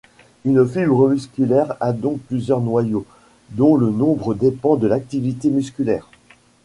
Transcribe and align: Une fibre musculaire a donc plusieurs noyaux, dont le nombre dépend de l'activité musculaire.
Une 0.45 0.67
fibre 0.67 1.09
musculaire 1.09 1.75
a 1.79 1.93
donc 1.93 2.21
plusieurs 2.21 2.59
noyaux, 2.59 3.05
dont 3.51 3.75
le 3.75 3.91
nombre 3.91 4.33
dépend 4.33 4.75
de 4.75 4.87
l'activité 4.87 5.51
musculaire. 5.51 6.09